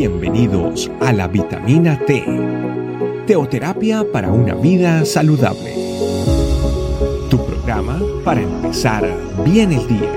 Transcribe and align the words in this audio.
Bienvenidos 0.00 0.90
a 1.02 1.12
la 1.12 1.28
vitamina 1.28 1.98
T, 2.06 2.24
teoterapia 3.26 4.02
para 4.10 4.30
una 4.30 4.54
vida 4.54 5.04
saludable. 5.04 5.74
Tu 7.28 7.36
programa 7.44 8.00
para 8.24 8.40
empezar 8.40 9.04
bien 9.44 9.72
el 9.72 9.86
día. 9.86 10.10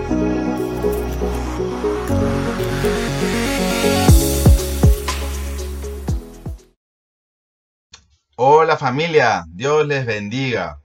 Hola 8.38 8.78
familia, 8.78 9.44
Dios 9.50 9.86
les 9.86 10.06
bendiga. 10.06 10.79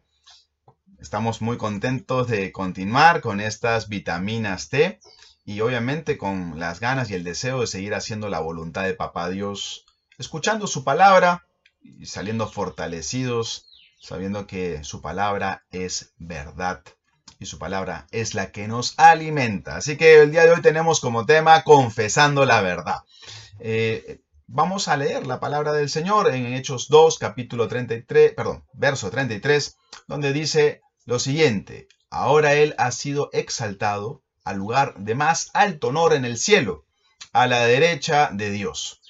Estamos 0.99 1.41
muy 1.41 1.57
contentos 1.57 2.27
de 2.27 2.51
continuar 2.51 3.21
con 3.21 3.39
estas 3.39 3.89
vitaminas 3.89 4.69
T 4.69 4.99
y 5.49 5.63
obviamente 5.63 6.19
con 6.19 6.59
las 6.61 6.79
ganas 6.79 7.11
y 7.11 7.15
el 7.15 7.25
deseo 7.25 7.63
de 7.63 7.67
seguir 7.67 7.95
haciendo 7.95 8.29
la 8.29 8.39
voluntad 8.39 8.85
de 8.85 8.93
Papá 8.93 9.31
Dios, 9.31 9.87
escuchando 10.19 10.67
su 10.67 10.85
palabra 10.85 11.47
y 11.81 12.05
saliendo 12.05 12.47
fortalecidos, 12.47 13.67
sabiendo 13.99 14.47
que 14.47 14.85
su 14.85 15.01
palabra 15.01 15.65
es 15.71 16.13
verdad 16.19 16.83
y 17.39 17.47
su 17.47 17.59
palabra 17.59 18.07
es 18.11 18.35
la 18.35 18.53
que 18.53 18.69
nos 18.69 18.93
alimenta. 18.99 19.77
Así 19.77 19.97
que 19.97 20.21
el 20.21 20.33
día 20.33 20.45
de 20.45 20.51
hoy 20.51 20.61
tenemos 20.61 21.01
como 21.01 21.25
tema 21.25 21.63
confesando 21.63 22.45
la 22.45 22.61
verdad. 22.61 22.99
Eh, 23.59 24.21
vamos 24.47 24.87
a 24.87 24.99
leer 24.99 25.27
la 25.27 25.41
palabra 25.41 25.73
del 25.73 25.89
Señor 25.89 26.29
en 26.35 26.45
Hechos 26.53 26.89
2, 26.91 27.19
capítulo 27.19 27.69
33, 27.69 28.35
perdón, 28.35 28.67
verso 28.75 29.09
33, 29.09 29.79
donde 30.09 30.35
dice 30.35 30.83
lo 31.07 31.19
siguiente, 31.19 31.89
ahora 32.11 32.53
Él 32.53 32.75
ha 32.77 32.91
sido 32.91 33.31
exaltado 33.33 34.23
lugar 34.53 34.95
de 34.97 35.15
más 35.15 35.51
alto 35.55 35.89
honor 35.89 36.15
en 36.15 36.25
el 36.25 36.39
cielo, 36.39 36.85
a 37.33 37.47
la 37.47 37.67
derecha 37.67 38.31
de 38.33 38.51
Dios. 38.51 39.01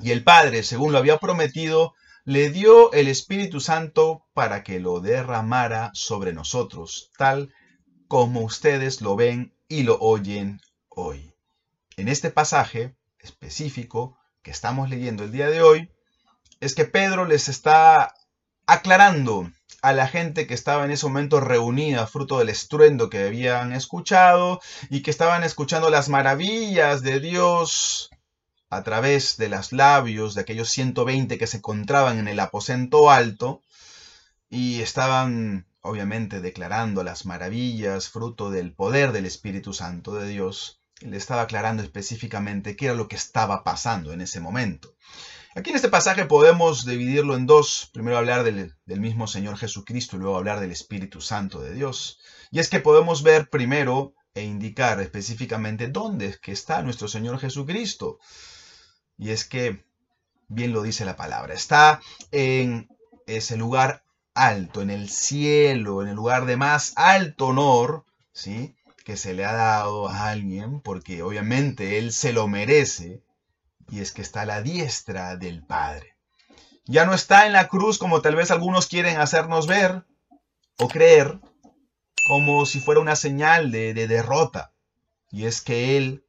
Y 0.00 0.10
el 0.10 0.24
Padre, 0.24 0.62
según 0.62 0.92
lo 0.92 0.98
había 0.98 1.18
prometido, 1.18 1.94
le 2.24 2.50
dio 2.50 2.92
el 2.92 3.08
Espíritu 3.08 3.60
Santo 3.60 4.24
para 4.32 4.62
que 4.62 4.80
lo 4.80 5.00
derramara 5.00 5.90
sobre 5.94 6.32
nosotros, 6.32 7.10
tal 7.16 7.52
como 8.08 8.40
ustedes 8.42 9.00
lo 9.00 9.16
ven 9.16 9.54
y 9.68 9.82
lo 9.82 9.98
oyen 9.98 10.60
hoy. 10.88 11.34
En 11.96 12.08
este 12.08 12.30
pasaje 12.30 12.94
específico 13.18 14.18
que 14.42 14.50
estamos 14.50 14.90
leyendo 14.90 15.24
el 15.24 15.32
día 15.32 15.48
de 15.48 15.62
hoy, 15.62 15.90
es 16.60 16.74
que 16.74 16.84
Pedro 16.84 17.24
les 17.24 17.48
está 17.48 18.14
aclarando 18.66 19.50
a 19.82 19.92
la 19.92 20.06
gente 20.06 20.46
que 20.46 20.54
estaba 20.54 20.84
en 20.84 20.92
ese 20.92 21.06
momento 21.06 21.40
reunida, 21.40 22.06
fruto 22.06 22.38
del 22.38 22.48
estruendo 22.48 23.10
que 23.10 23.24
habían 23.24 23.72
escuchado 23.72 24.60
y 24.88 25.02
que 25.02 25.10
estaban 25.10 25.42
escuchando 25.42 25.90
las 25.90 26.08
maravillas 26.08 27.02
de 27.02 27.18
Dios 27.18 28.10
a 28.70 28.82
través 28.84 29.36
de 29.36 29.48
los 29.48 29.72
labios 29.72 30.34
de 30.34 30.42
aquellos 30.42 30.70
120 30.70 31.36
que 31.36 31.46
se 31.48 31.58
encontraban 31.58 32.18
en 32.18 32.28
el 32.28 32.38
aposento 32.38 33.10
alto 33.10 33.60
y 34.48 34.80
estaban 34.80 35.66
obviamente 35.80 36.40
declarando 36.40 37.02
las 37.02 37.26
maravillas 37.26 38.08
fruto 38.08 38.50
del 38.50 38.72
poder 38.72 39.10
del 39.10 39.26
Espíritu 39.26 39.74
Santo 39.74 40.14
de 40.14 40.28
Dios. 40.28 40.78
le 41.00 41.16
estaba 41.16 41.42
aclarando 41.42 41.82
específicamente 41.82 42.76
qué 42.76 42.84
era 42.86 42.94
lo 42.94 43.08
que 43.08 43.16
estaba 43.16 43.64
pasando 43.64 44.12
en 44.12 44.20
ese 44.20 44.38
momento. 44.38 44.94
Aquí 45.54 45.68
en 45.68 45.76
este 45.76 45.90
pasaje 45.90 46.24
podemos 46.24 46.86
dividirlo 46.86 47.36
en 47.36 47.44
dos. 47.44 47.90
Primero 47.92 48.16
hablar 48.16 48.42
del, 48.42 48.74
mismo 48.86 49.26
Señor 49.26 49.58
Jesucristo 49.58 50.16
y 50.16 50.20
luego 50.20 50.38
hablar 50.38 50.60
del 50.60 50.70
Espíritu 50.70 51.20
Santo 51.20 51.60
de 51.60 51.74
Dios. 51.74 52.20
Y 52.50 52.58
es 52.58 52.70
que 52.70 52.80
podemos 52.80 53.22
ver 53.22 53.50
primero 53.50 54.14
e 54.32 54.44
indicar 54.44 54.98
específicamente 55.02 55.88
dónde 55.88 56.26
es 56.26 56.38
que 56.38 56.52
está 56.52 56.80
nuestro 56.80 57.06
Señor 57.06 57.38
Jesucristo. 57.38 58.18
Y 59.18 59.28
es 59.28 59.44
que, 59.44 59.84
bien 60.48 60.72
lo 60.72 60.80
dice 60.80 61.04
la 61.04 61.16
palabra, 61.16 61.52
está 61.52 62.00
en 62.30 62.88
ese 63.26 63.58
lugar 63.58 64.04
alto, 64.32 64.80
en 64.80 64.88
el 64.88 65.10
cielo, 65.10 66.00
en 66.00 66.08
el 66.08 66.16
lugar 66.16 66.46
de 66.46 66.56
más 66.56 66.94
alto 66.96 67.48
honor, 67.48 68.06
¿sí? 68.32 68.74
que 69.04 69.18
se 69.18 69.34
le 69.34 69.44
ha 69.44 69.52
dado 69.52 70.08
a 70.08 70.30
alguien, 70.30 70.80
porque 70.80 71.22
obviamente 71.22 71.98
Él 71.98 72.10
se 72.10 72.32
lo 72.32 72.48
merece, 72.48 73.22
y 73.90 74.00
es 74.00 74.12
que 74.12 74.22
está 74.22 74.42
a 74.42 74.46
la 74.46 74.62
diestra 74.62 75.36
del 75.36 75.62
Padre. 75.62 76.16
Ya 76.84 77.04
no 77.04 77.14
está 77.14 77.46
en 77.46 77.52
la 77.52 77.68
cruz 77.68 77.98
como 77.98 78.22
tal 78.22 78.34
vez 78.34 78.50
algunos 78.50 78.86
quieren 78.86 79.20
hacernos 79.20 79.66
ver 79.66 80.04
o 80.78 80.88
creer, 80.88 81.38
como 82.26 82.66
si 82.66 82.80
fuera 82.80 83.00
una 83.00 83.16
señal 83.16 83.70
de, 83.70 83.94
derrota. 83.94 84.72
Y 85.30 85.44
es 85.44 85.60
que 85.60 85.96
Él 85.96 86.24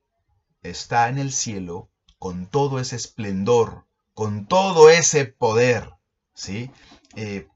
está 0.61 1.09
en 1.09 1.17
el 1.17 1.31
cielo 1.31 1.89
con 2.19 2.45
todo 2.45 2.79
ese 2.79 2.95
esplendor, 2.95 3.85
con 4.13 4.45
todo 4.45 4.89
ese 4.89 5.25
poder. 5.25 5.89
¿sí? 6.33 6.71
Eh, 7.15 7.47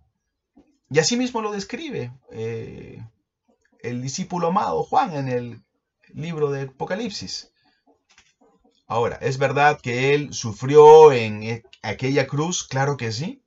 y 0.90 1.00
así 1.00 1.18
mismo 1.18 1.42
lo 1.42 1.52
describe 1.52 2.12
eh, 2.32 3.04
el 3.82 4.02
discípulo 4.02 4.48
amado 4.48 4.84
Juan 4.84 5.16
en 5.16 5.28
el 5.28 5.62
libro 6.14 6.52
de 6.52 6.64
Apocalipsis. 6.64 7.52
Ahora, 8.90 9.18
¿es 9.22 9.38
verdad 9.38 9.82
que 9.82 10.14
él 10.14 10.34
sufrió 10.34 11.12
en 11.12 11.44
e, 11.44 11.64
aquella 11.82 12.26
cruz? 12.26 12.64
Claro 12.64 12.96
que 12.96 13.12
sí. 13.12 13.44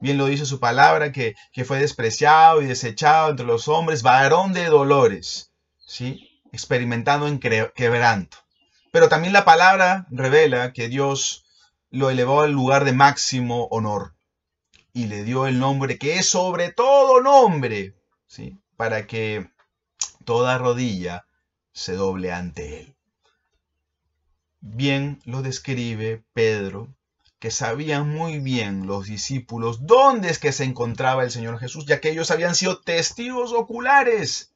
Bien 0.00 0.18
lo 0.18 0.26
dice 0.26 0.46
su 0.46 0.58
palabra, 0.58 1.12
que, 1.12 1.36
fue 1.64 1.78
despreciado 1.78 2.60
y 2.60 2.66
desechado 2.66 3.30
entre 3.30 3.46
los 3.46 3.68
hombres, 3.68 4.02
varón 4.02 4.52
de 4.52 4.64
dolores, 4.64 5.52
¿sí? 5.78 6.42
experimentando 6.52 7.28
en 7.28 7.38
quebranto. 7.38 8.38
Pero 8.90 9.08
también 9.08 9.32
la 9.32 9.44
palabra 9.44 10.06
revela 10.10 10.72
que 10.72 10.88
Dios 10.88 11.44
lo 11.90 12.10
elevó 12.10 12.40
al 12.40 12.52
lugar 12.52 12.84
de 12.84 12.92
máximo 12.92 13.66
honor 13.70 14.16
y 14.92 15.06
le 15.06 15.22
dio 15.22 15.46
el 15.46 15.60
nombre 15.60 15.98
que 15.98 16.16
es 16.16 16.28
sobre 16.28 16.72
todo 16.72 17.20
nombre, 17.20 17.94
¿sí? 18.26 18.58
para 18.76 19.06
que 19.06 19.48
toda 20.24 20.58
rodilla 20.58 21.26
se 21.72 21.94
doble 21.94 22.32
ante 22.32 22.80
él 22.80 22.96
bien 24.60 25.20
lo 25.24 25.42
describe 25.42 26.22
Pedro, 26.32 26.88
que 27.38 27.50
sabían 27.50 28.08
muy 28.08 28.38
bien 28.38 28.86
los 28.86 29.06
discípulos 29.06 29.86
dónde 29.86 30.30
es 30.30 30.38
que 30.38 30.52
se 30.52 30.64
encontraba 30.64 31.24
el 31.24 31.30
Señor 31.30 31.58
Jesús, 31.58 31.86
ya 31.86 32.00
que 32.00 32.10
ellos 32.10 32.30
habían 32.30 32.54
sido 32.54 32.80
testigos 32.80 33.52
oculares, 33.52 34.52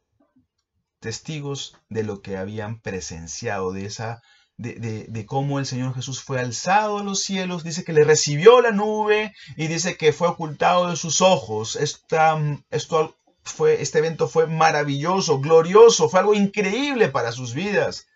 testigos 1.00 1.76
de 1.88 2.02
lo 2.02 2.20
que 2.20 2.36
habían 2.36 2.80
presenciado, 2.80 3.72
de 3.72 3.86
esa 3.86 4.22
de, 4.56 5.26
cómo 5.26 5.58
el 5.58 5.66
Señor 5.66 5.94
Jesús 5.94 6.22
fue 6.22 6.40
alzado 6.40 6.98
a 6.98 7.02
los 7.02 7.22
cielos, 7.22 7.64
dice 7.64 7.84
que 7.84 7.92
le 7.92 8.04
recibió 8.04 8.60
la 8.60 8.70
nube 8.70 9.34
y 9.56 9.66
dice 9.66 9.96
que 9.96 10.12
fue 10.12 10.28
ocultado 10.28 10.90
de 10.90 10.96
sus 10.96 11.20
ojos. 11.20 11.76
Esta, 11.76 12.38
esto 12.70 13.16
fue, 13.42 13.82
este 13.82 13.98
evento 13.98 14.28
fue 14.28 14.46
maravilloso, 14.46 15.40
glorioso, 15.40 16.08
fue 16.08 16.20
algo 16.20 16.34
increíble 16.34 17.08
para 17.08 17.32
sus 17.32 17.54
vidas. 17.54 18.06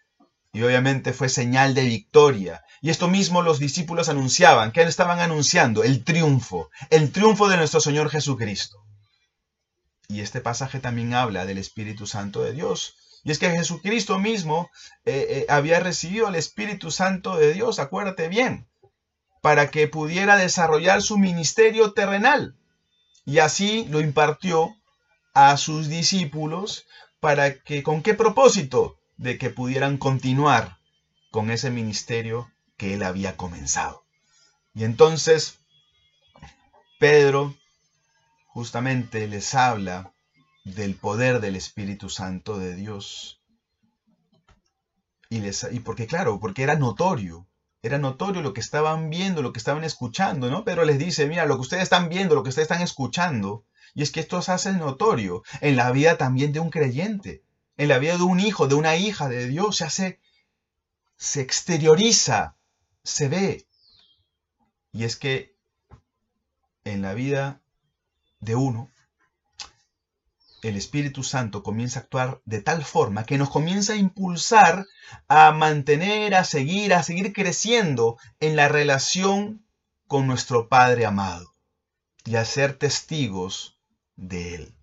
Y 0.52 0.62
obviamente 0.62 1.12
fue 1.12 1.28
señal 1.28 1.74
de 1.74 1.84
victoria. 1.84 2.64
Y 2.80 2.90
esto 2.90 3.08
mismo 3.08 3.42
los 3.42 3.58
discípulos 3.58 4.08
anunciaban. 4.08 4.72
¿Qué 4.72 4.82
estaban 4.82 5.20
anunciando? 5.20 5.84
El 5.84 6.04
triunfo. 6.04 6.70
El 6.90 7.12
triunfo 7.12 7.48
de 7.48 7.56
nuestro 7.56 7.80
Señor 7.80 8.10
Jesucristo. 8.10 8.78
Y 10.08 10.20
este 10.20 10.40
pasaje 10.40 10.80
también 10.80 11.12
habla 11.12 11.44
del 11.44 11.58
Espíritu 11.58 12.06
Santo 12.06 12.42
de 12.42 12.52
Dios. 12.52 12.94
Y 13.24 13.30
es 13.30 13.38
que 13.38 13.50
Jesucristo 13.50 14.18
mismo 14.18 14.70
eh, 15.04 15.26
eh, 15.28 15.46
había 15.50 15.80
recibido 15.80 16.28
el 16.28 16.34
Espíritu 16.34 16.90
Santo 16.90 17.36
de 17.36 17.52
Dios, 17.52 17.78
acuérdate 17.78 18.28
bien, 18.28 18.66
para 19.42 19.70
que 19.70 19.86
pudiera 19.88 20.36
desarrollar 20.36 21.02
su 21.02 21.18
ministerio 21.18 21.92
terrenal. 21.92 22.56
Y 23.26 23.40
así 23.40 23.86
lo 23.90 24.00
impartió 24.00 24.74
a 25.34 25.56
sus 25.56 25.88
discípulos 25.88 26.86
para 27.20 27.58
que, 27.60 27.82
¿con 27.82 28.02
qué 28.02 28.14
propósito? 28.14 28.97
De 29.18 29.36
que 29.36 29.50
pudieran 29.50 29.98
continuar 29.98 30.78
con 31.30 31.50
ese 31.50 31.70
ministerio 31.70 32.50
que 32.76 32.94
él 32.94 33.02
había 33.02 33.36
comenzado. 33.36 34.04
Y 34.74 34.84
entonces 34.84 35.58
Pedro 36.98 37.54
justamente 38.46 39.26
les 39.26 39.54
habla 39.54 40.14
del 40.64 40.94
poder 40.94 41.40
del 41.40 41.56
Espíritu 41.56 42.08
Santo 42.08 42.58
de 42.58 42.74
Dios. 42.74 43.40
Y, 45.28 45.40
les, 45.40 45.66
y 45.70 45.80
porque 45.80 46.06
claro, 46.06 46.38
porque 46.40 46.62
era 46.62 46.76
notorio, 46.76 47.48
era 47.82 47.98
notorio 47.98 48.40
lo 48.40 48.54
que 48.54 48.60
estaban 48.60 49.10
viendo, 49.10 49.42
lo 49.42 49.52
que 49.52 49.58
estaban 49.58 49.84
escuchando, 49.84 50.48
¿no? 50.50 50.64
Pero 50.64 50.84
les 50.84 50.98
dice, 50.98 51.26
mira, 51.26 51.44
lo 51.44 51.56
que 51.56 51.62
ustedes 51.62 51.82
están 51.82 52.08
viendo, 52.08 52.34
lo 52.34 52.42
que 52.42 52.48
ustedes 52.50 52.70
están 52.70 52.82
escuchando, 52.82 53.64
y 53.94 54.02
es 54.02 54.12
que 54.12 54.20
esto 54.20 54.40
se 54.42 54.52
hace 54.52 54.72
notorio 54.72 55.42
en 55.60 55.76
la 55.76 55.90
vida 55.90 56.16
también 56.16 56.52
de 56.52 56.60
un 56.60 56.70
creyente 56.70 57.42
en 57.78 57.88
la 57.88 57.98
vida 57.98 58.18
de 58.18 58.24
un 58.24 58.40
hijo, 58.40 58.68
de 58.68 58.74
una 58.74 58.96
hija 58.96 59.28
de 59.28 59.46
Dios, 59.46 59.78
se 59.78 59.84
hace, 59.84 60.20
se 61.16 61.40
exterioriza, 61.40 62.56
se 63.02 63.28
ve. 63.28 63.66
Y 64.92 65.04
es 65.04 65.16
que 65.16 65.56
en 66.84 67.02
la 67.02 67.14
vida 67.14 67.62
de 68.40 68.56
uno, 68.56 68.90
el 70.62 70.76
Espíritu 70.76 71.22
Santo 71.22 71.62
comienza 71.62 72.00
a 72.00 72.02
actuar 72.02 72.42
de 72.44 72.60
tal 72.60 72.84
forma 72.84 73.24
que 73.24 73.38
nos 73.38 73.48
comienza 73.48 73.92
a 73.92 73.96
impulsar 73.96 74.86
a 75.28 75.52
mantener, 75.52 76.34
a 76.34 76.42
seguir, 76.42 76.92
a 76.92 77.04
seguir 77.04 77.32
creciendo 77.32 78.18
en 78.40 78.56
la 78.56 78.68
relación 78.68 79.64
con 80.08 80.26
nuestro 80.26 80.68
Padre 80.68 81.06
amado 81.06 81.54
y 82.24 82.34
a 82.34 82.44
ser 82.44 82.76
testigos 82.76 83.78
de 84.16 84.56
Él. 84.56 84.77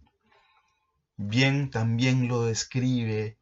Bien 1.18 1.72
también 1.72 2.28
lo 2.28 2.44
describe 2.46 3.38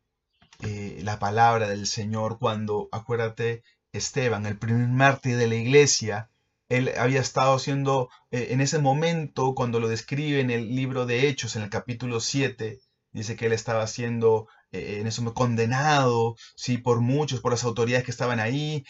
eh, 0.59 0.99
la 1.03 1.17
palabra 1.17 1.67
del 1.67 1.87
Señor 1.87 2.37
cuando, 2.39 2.87
acuérdate, 2.91 3.63
Esteban, 3.91 4.45
el 4.45 4.59
primer 4.59 4.87
mártir 4.89 5.37
de 5.37 5.47
la 5.47 5.55
iglesia, 5.55 6.29
él 6.69 6.91
había 6.97 7.19
estado 7.19 7.55
haciendo 7.55 8.09
eh, 8.31 8.49
en 8.51 8.61
ese 8.61 8.77
momento, 8.79 9.55
cuando 9.55 9.79
lo 9.79 9.87
describe 9.87 10.39
en 10.39 10.51
el 10.51 10.75
libro 10.75 11.07
de 11.07 11.27
Hechos, 11.27 11.55
en 11.55 11.63
el 11.63 11.69
capítulo 11.71 12.19
7, 12.19 12.79
dice 13.11 13.35
que 13.35 13.47
él 13.47 13.53
estaba 13.53 13.87
siendo 13.87 14.47
eh, 14.71 14.99
en 14.99 15.07
momento 15.07 15.33
condenado, 15.33 16.35
sí, 16.55 16.77
por 16.77 17.01
muchos, 17.01 17.41
por 17.41 17.51
las 17.51 17.63
autoridades 17.63 18.05
que 18.05 18.11
estaban 18.11 18.39
ahí, 18.39 18.85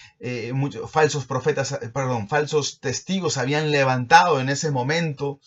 muchos, 0.53 0.91
falsos 0.91 1.25
profetas, 1.25 1.79
perdón, 1.93 2.27
falsos 2.27 2.79
testigos 2.81 3.37
habían 3.37 3.71
levantado 3.71 4.41
en 4.41 4.49
ese 4.49 4.71
momento 4.71 5.39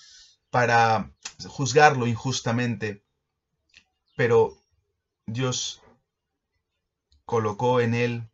para 0.50 1.12
juzgarlo 1.46 2.06
injustamente, 2.06 3.05
pero 4.16 4.58
Dios 5.26 5.82
colocó 7.24 7.80
en 7.80 7.94
él, 7.94 8.28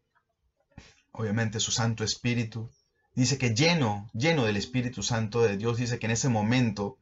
obviamente, 1.11 1.61
su 1.61 1.73
Santo 1.73 2.05
Espíritu. 2.05 2.71
Dice 3.15 3.37
que 3.37 3.55
lleno, 3.55 4.09
lleno 4.15 4.45
del 4.45 4.57
Espíritu 4.57 5.03
Santo 5.03 5.43
de 5.43 5.59
Dios, 5.59 5.77
dice 5.77 5.99
que 5.99 6.07
en 6.07 6.13
ese 6.13 6.29
momento 6.29 6.99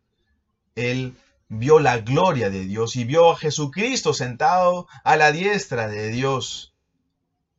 él 0.75 1.17
vio 1.49 1.79
la 1.79 1.99
gloria 1.99 2.49
de 2.49 2.65
Dios 2.65 2.97
y 2.97 3.05
vio 3.05 3.31
a 3.31 3.37
Jesucristo 3.37 4.15
sentado 4.15 4.89
a 5.05 5.17
la 5.17 5.31
diestra 5.31 5.89
de 5.89 6.09
Dios. 6.09 6.75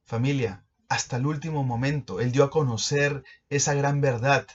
Familia, 0.06 0.64
hasta 0.90 1.18
el 1.18 1.26
último 1.26 1.64
momento, 1.64 2.20
él 2.20 2.32
dio 2.32 2.44
a 2.44 2.50
conocer 2.50 3.24
esa 3.50 3.74
gran 3.74 4.02
verdad 4.02 4.48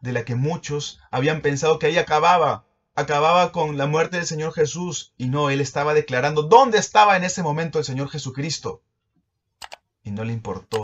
de 0.00 0.12
la 0.12 0.24
que 0.24 0.34
muchos 0.34 1.00
habían 1.10 1.42
pensado 1.42 1.78
que 1.78 1.86
ahí 1.86 1.98
acababa, 1.98 2.65
acababa 2.96 3.52
con 3.52 3.76
la 3.76 3.86
muerte 3.86 4.16
del 4.16 4.26
Señor 4.26 4.54
Jesús 4.54 5.12
y 5.18 5.28
no, 5.28 5.50
él 5.50 5.60
estaba 5.60 5.92
declarando 5.92 6.42
dónde 6.42 6.78
estaba 6.78 7.16
en 7.16 7.24
ese 7.24 7.42
momento 7.42 7.78
el 7.78 7.84
Señor 7.84 8.08
Jesucristo. 8.08 8.82
Y 10.02 10.10
no 10.10 10.24
le 10.24 10.32
importó 10.32 10.82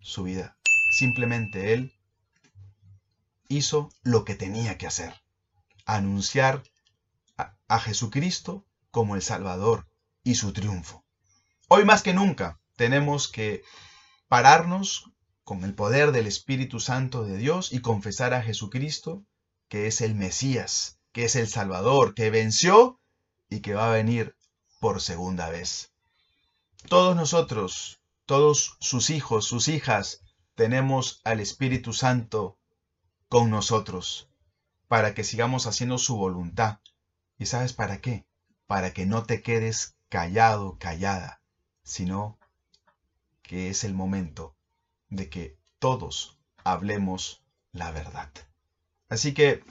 su 0.00 0.22
vida. 0.22 0.56
Simplemente 0.96 1.72
él 1.72 1.92
hizo 3.48 3.90
lo 4.02 4.24
que 4.24 4.36
tenía 4.36 4.78
que 4.78 4.86
hacer. 4.86 5.12
Anunciar 5.86 6.62
a, 7.36 7.56
a 7.66 7.80
Jesucristo 7.80 8.64
como 8.92 9.16
el 9.16 9.22
Salvador 9.22 9.88
y 10.22 10.36
su 10.36 10.52
triunfo. 10.52 11.04
Hoy 11.66 11.84
más 11.84 12.02
que 12.02 12.14
nunca 12.14 12.60
tenemos 12.76 13.26
que 13.26 13.64
pararnos 14.28 15.10
con 15.42 15.64
el 15.64 15.74
poder 15.74 16.12
del 16.12 16.28
Espíritu 16.28 16.78
Santo 16.78 17.24
de 17.24 17.36
Dios 17.38 17.72
y 17.72 17.80
confesar 17.80 18.34
a 18.34 18.42
Jesucristo 18.42 19.24
que 19.68 19.86
es 19.86 20.00
el 20.00 20.14
Mesías, 20.14 20.99
que 21.12 21.24
es 21.24 21.36
el 21.36 21.48
Salvador, 21.48 22.14
que 22.14 22.30
venció 22.30 23.00
y 23.48 23.60
que 23.60 23.74
va 23.74 23.88
a 23.88 23.94
venir 23.94 24.36
por 24.78 25.00
segunda 25.00 25.50
vez. 25.50 25.92
Todos 26.88 27.14
nosotros, 27.16 28.00
todos 28.26 28.76
sus 28.80 29.10
hijos, 29.10 29.44
sus 29.44 29.68
hijas, 29.68 30.22
tenemos 30.54 31.20
al 31.24 31.40
Espíritu 31.40 31.92
Santo 31.92 32.58
con 33.28 33.50
nosotros 33.50 34.28
para 34.88 35.14
que 35.14 35.24
sigamos 35.24 35.66
haciendo 35.66 35.98
su 35.98 36.16
voluntad. 36.16 36.80
¿Y 37.38 37.46
sabes 37.46 37.72
para 37.72 38.00
qué? 38.00 38.26
Para 38.66 38.92
que 38.92 39.06
no 39.06 39.24
te 39.24 39.42
quedes 39.42 39.96
callado, 40.08 40.78
callada, 40.78 41.40
sino 41.82 42.38
que 43.42 43.70
es 43.70 43.84
el 43.84 43.94
momento 43.94 44.56
de 45.08 45.28
que 45.28 45.56
todos 45.78 46.38
hablemos 46.64 47.42
la 47.72 47.90
verdad. 47.90 48.30
Así 49.08 49.32
que 49.34 49.62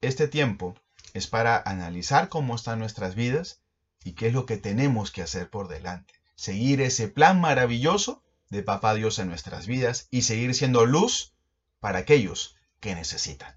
este 0.00 0.28
tiempo 0.28 0.74
es 1.16 1.26
para 1.26 1.62
analizar 1.64 2.28
cómo 2.28 2.54
están 2.54 2.78
nuestras 2.78 3.14
vidas 3.14 3.62
y 4.04 4.12
qué 4.12 4.26
es 4.26 4.34
lo 4.34 4.44
que 4.44 4.58
tenemos 4.58 5.10
que 5.10 5.22
hacer 5.22 5.48
por 5.48 5.66
delante. 5.66 6.12
Seguir 6.34 6.82
ese 6.82 7.08
plan 7.08 7.40
maravilloso 7.40 8.22
de 8.50 8.62
Papá 8.62 8.94
Dios 8.94 9.18
en 9.18 9.28
nuestras 9.28 9.66
vidas 9.66 10.08
y 10.10 10.22
seguir 10.22 10.54
siendo 10.54 10.84
luz 10.84 11.32
para 11.80 12.00
aquellos 12.00 12.56
que 12.80 12.94
necesitan. 12.94 13.56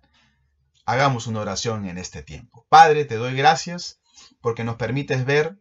Hagamos 0.85 1.27
una 1.27 1.41
oración 1.41 1.85
en 1.85 1.97
este 1.97 2.23
tiempo. 2.23 2.65
Padre, 2.69 3.03
te 3.03 3.15
doy 3.15 3.35
gracias 3.35 3.99
porque 4.39 4.63
nos 4.63 4.77
permites 4.77 5.25
ver 5.25 5.59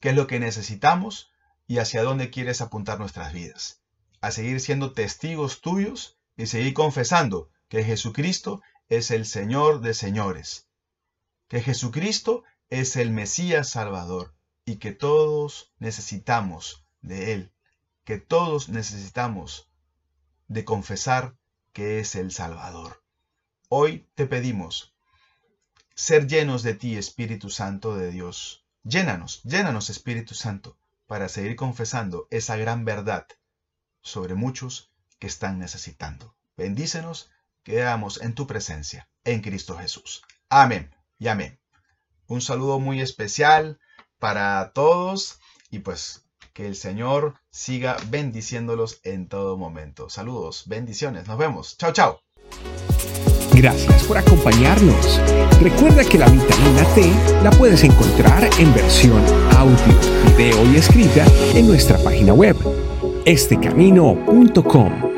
qué 0.00 0.10
es 0.10 0.16
lo 0.16 0.26
que 0.26 0.40
necesitamos 0.40 1.30
y 1.66 1.78
hacia 1.78 2.02
dónde 2.02 2.28
quieres 2.28 2.60
apuntar 2.60 2.98
nuestras 2.98 3.32
vidas. 3.32 3.80
A 4.20 4.32
seguir 4.32 4.60
siendo 4.60 4.92
testigos 4.92 5.62
tuyos 5.62 6.18
y 6.36 6.44
seguir 6.44 6.74
confesando 6.74 7.48
que 7.68 7.84
Jesucristo 7.84 8.60
es 8.90 9.10
el 9.10 9.24
Señor 9.24 9.80
de 9.80 9.94
señores 9.94 10.67
que 11.48 11.62
Jesucristo 11.62 12.44
es 12.68 12.96
el 12.96 13.10
Mesías 13.10 13.70
Salvador 13.70 14.34
y 14.66 14.76
que 14.76 14.92
todos 14.92 15.72
necesitamos 15.78 16.84
de 17.00 17.32
Él, 17.32 17.52
que 18.04 18.18
todos 18.18 18.68
necesitamos 18.68 19.70
de 20.46 20.64
confesar 20.64 21.36
que 21.72 22.00
es 22.00 22.14
el 22.14 22.32
Salvador. 22.32 23.02
Hoy 23.70 24.06
te 24.14 24.26
pedimos 24.26 24.94
ser 25.94 26.26
llenos 26.26 26.62
de 26.62 26.74
ti, 26.74 26.96
Espíritu 26.96 27.48
Santo 27.50 27.96
de 27.96 28.10
Dios. 28.10 28.66
Llénanos, 28.84 29.42
llénanos, 29.42 29.90
Espíritu 29.90 30.34
Santo, 30.34 30.78
para 31.06 31.28
seguir 31.28 31.56
confesando 31.56 32.28
esa 32.30 32.56
gran 32.56 32.84
verdad 32.84 33.26
sobre 34.02 34.34
muchos 34.34 34.92
que 35.18 35.26
están 35.26 35.58
necesitando. 35.58 36.36
Bendícenos, 36.56 37.30
quedamos 37.62 38.20
en 38.20 38.34
tu 38.34 38.46
presencia, 38.46 39.08
en 39.24 39.40
Cristo 39.40 39.76
Jesús. 39.78 40.22
Amén 40.50 40.97
amén. 41.26 41.58
Un 42.28 42.40
saludo 42.40 42.78
muy 42.78 43.00
especial 43.00 43.80
para 44.18 44.72
todos 44.72 45.40
y 45.70 45.80
pues 45.80 46.24
que 46.52 46.66
el 46.66 46.76
Señor 46.76 47.34
siga 47.50 47.96
bendiciéndolos 48.08 49.00
en 49.04 49.28
todo 49.28 49.56
momento. 49.56 50.10
Saludos, 50.10 50.64
bendiciones, 50.66 51.26
nos 51.26 51.38
vemos. 51.38 51.76
Chao, 51.78 51.92
chao. 51.92 52.20
Gracias 53.52 54.04
por 54.04 54.18
acompañarnos. 54.18 55.20
Recuerda 55.60 56.04
que 56.04 56.18
la 56.18 56.28
vitamina 56.28 56.84
T 56.94 57.12
la 57.42 57.50
puedes 57.50 57.82
encontrar 57.82 58.48
en 58.58 58.72
versión 58.72 59.20
audio, 59.56 60.36
video 60.36 60.72
y 60.72 60.76
escrita 60.76 61.24
en 61.54 61.66
nuestra 61.66 61.98
página 61.98 62.32
web, 62.32 62.56
estecamino.com. 63.24 65.17